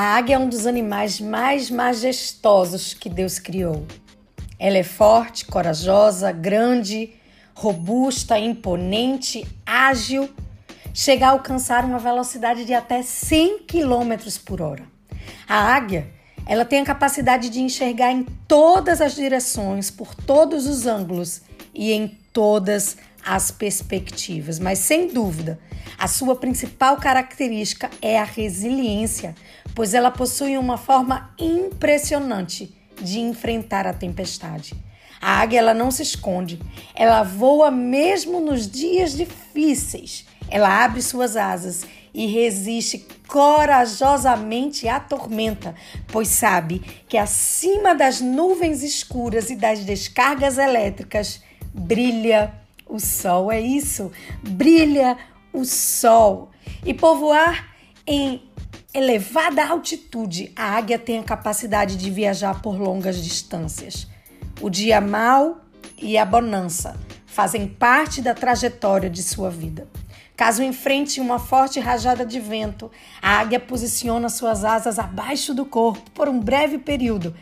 [0.00, 3.84] A águia é um dos animais mais majestosos que Deus criou.
[4.56, 7.14] Ela é forte, corajosa, grande,
[7.52, 10.30] robusta, imponente, ágil,
[10.94, 14.14] chega a alcançar uma velocidade de até 100 km
[14.46, 14.84] por hora.
[15.48, 16.06] A águia,
[16.46, 21.42] ela tem a capacidade de enxergar em todas as direções, por todos os ângulos
[21.74, 25.58] e em todas as perspectivas, mas sem dúvida,
[25.98, 29.34] a sua principal característica é a resiliência,
[29.74, 34.74] pois ela possui uma forma impressionante de enfrentar a tempestade.
[35.20, 36.60] A águia ela não se esconde,
[36.94, 40.26] ela voa mesmo nos dias difíceis.
[40.50, 45.74] Ela abre suas asas e resiste corajosamente à tormenta,
[46.06, 51.42] pois sabe que acima das nuvens escuras e das descargas elétricas
[51.74, 52.54] brilha
[52.88, 53.50] o sol.
[53.50, 54.10] É isso,
[54.42, 55.16] brilha
[55.52, 56.50] o sol.
[56.84, 57.74] E povoar
[58.06, 58.42] em
[58.92, 64.06] elevada altitude, a águia tem a capacidade de viajar por longas distâncias.
[64.60, 65.60] O dia mau
[65.96, 69.86] e a bonança fazem parte da trajetória de sua vida.
[70.36, 76.10] Caso enfrente uma forte rajada de vento, a águia posiciona suas asas abaixo do corpo
[76.12, 77.34] por um breve período.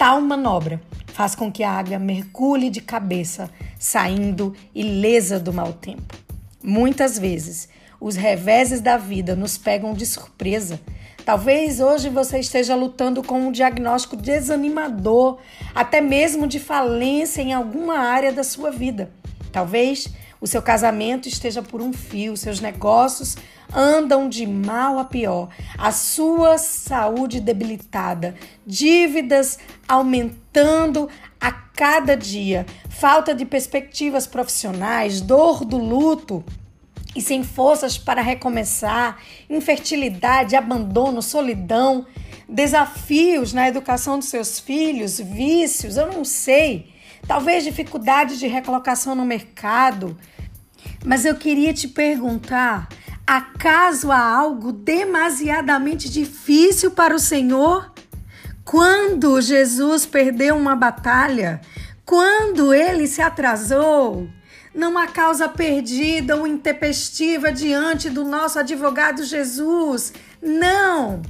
[0.00, 6.16] Tal manobra faz com que a águia mergulhe de cabeça, saindo ilesa do mau tempo.
[6.64, 7.68] Muitas vezes,
[8.00, 10.80] os reveses da vida nos pegam de surpresa
[11.22, 15.38] Talvez hoje você esteja lutando com um diagnóstico desanimador,
[15.74, 19.10] até mesmo de falência em alguma área da sua vida.
[19.52, 20.08] Talvez
[20.40, 23.36] o seu casamento esteja por um fio, seus negócios
[23.72, 28.34] andam de mal a pior, a sua saúde debilitada,
[28.66, 31.08] dívidas aumentando
[31.40, 36.44] a cada dia, falta de perspectivas profissionais, dor do luto,
[37.14, 42.06] e sem forças para recomeçar, infertilidade, abandono, solidão,
[42.48, 46.88] desafios na educação dos seus filhos, vícios, eu não sei,
[47.26, 50.16] talvez dificuldades de recolocação no mercado.
[51.04, 52.88] Mas eu queria te perguntar:
[53.26, 57.92] acaso há algo demasiadamente difícil para o Senhor?
[58.64, 61.60] Quando Jesus perdeu uma batalha,
[62.04, 64.28] quando ele se atrasou,
[64.74, 70.12] não há causa perdida ou intempestiva diante do nosso advogado Jesus.
[70.40, 71.22] Não!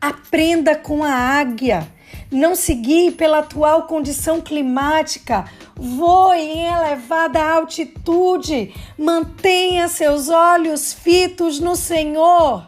[0.00, 1.86] Aprenda com a águia.
[2.30, 5.44] Não se guie pela atual condição climática.
[5.74, 8.74] Voe em elevada altitude.
[8.98, 12.66] Mantenha seus olhos fitos no Senhor.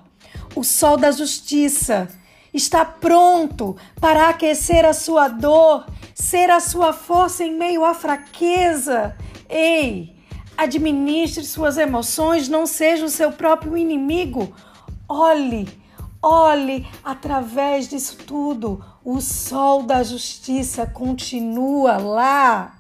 [0.55, 2.09] O sol da justiça
[2.53, 9.17] está pronto para aquecer a sua dor, ser a sua força em meio à fraqueza
[9.53, 10.15] Ei,
[10.57, 14.55] administre suas emoções, não seja o seu próprio inimigo.
[15.09, 15.69] Olhe,
[16.23, 18.85] olhe através disso tudo.
[19.05, 22.77] O sol da justiça continua lá.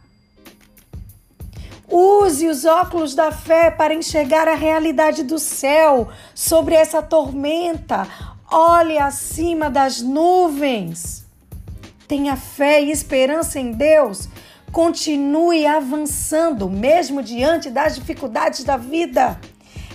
[1.89, 8.07] Use os óculos da fé para enxergar a realidade do céu sobre essa tormenta.
[8.51, 11.25] Olhe acima das nuvens.
[12.07, 14.29] Tenha fé e esperança em Deus
[14.73, 19.41] Continue avançando, mesmo diante das dificuldades da vida.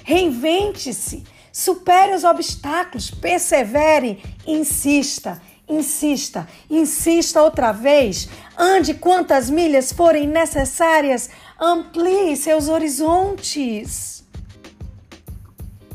[0.03, 8.29] Reinvente-se, supere os obstáculos, persevere, insista, insista, insista outra vez.
[8.57, 14.23] Ande quantas milhas forem necessárias, amplie seus horizontes.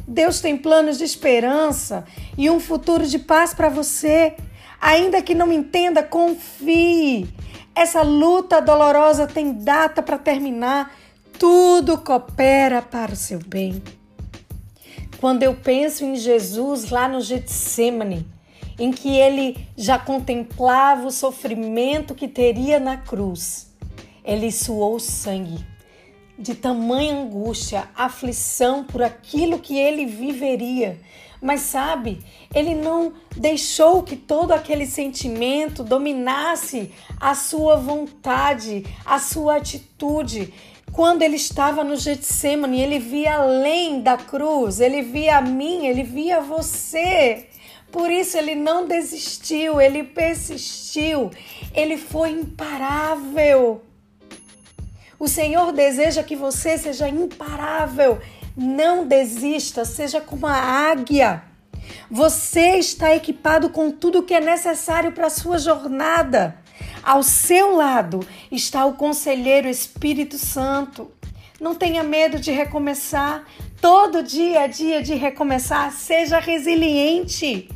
[0.07, 2.05] Deus tem planos de esperança
[2.37, 4.37] e um futuro de paz para você.
[4.81, 7.29] Ainda que não entenda, confie.
[7.75, 10.93] Essa luta dolorosa tem data para terminar.
[11.39, 13.81] Tudo coopera para o seu bem.
[15.21, 18.27] Quando eu penso em Jesus lá no Getsemane,
[18.81, 23.71] em que ele já contemplava o sofrimento que teria na cruz,
[24.25, 25.65] ele suou sangue
[26.39, 30.99] de tamanha angústia, aflição por aquilo que ele viveria.
[31.43, 32.25] Mas sabe,
[32.55, 36.91] ele não deixou que todo aquele sentimento dominasse
[37.21, 40.53] a sua vontade, a sua atitude.
[40.93, 46.03] Quando ele estava no Getsemane, ele via além da cruz, ele via a mim, ele
[46.03, 47.47] via você.
[47.91, 51.31] Por isso ele não desistiu, ele persistiu,
[51.75, 53.83] ele foi imparável.
[55.19, 58.19] O Senhor deseja que você seja imparável.
[58.57, 61.43] Não desista, seja como a águia.
[62.11, 66.57] Você está equipado com tudo o que é necessário para a sua jornada.
[67.03, 71.11] Ao seu lado está o conselheiro Espírito Santo.
[71.61, 73.45] Não tenha medo de recomeçar.
[73.81, 75.93] Todo dia é dia de recomeçar.
[75.93, 77.69] Seja resiliente.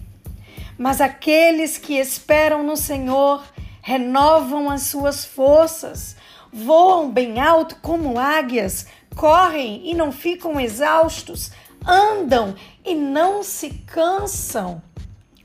[0.76, 3.44] Mas aqueles que esperam no Senhor
[3.80, 6.16] renovam as suas forças,
[6.52, 11.52] voam bem alto como águias, correm e não ficam exaustos,
[11.86, 12.54] andam
[12.84, 14.82] e não se cansam.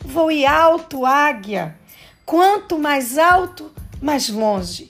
[0.04, 1.78] Voe alto, águia.
[2.26, 3.72] Quanto mais alto,
[4.02, 4.88] mais longe.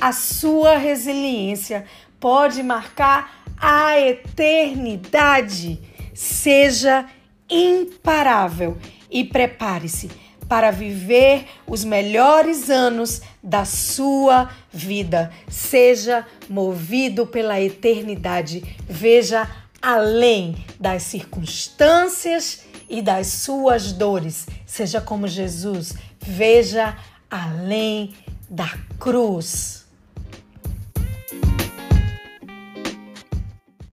[0.00, 1.84] A sua resiliência
[2.18, 5.80] pode marcar a eternidade.
[6.14, 7.06] Seja
[7.50, 8.78] imparável
[9.12, 10.10] e prepare-se
[10.48, 15.32] para viver os melhores anos da sua vida.
[15.48, 18.76] Seja movido pela eternidade.
[18.88, 19.48] Veja
[19.80, 24.46] além das circunstâncias e das suas dores.
[24.66, 25.94] Seja como Jesus.
[26.20, 26.96] Veja
[27.30, 28.14] além
[28.50, 28.68] da
[28.98, 29.81] cruz.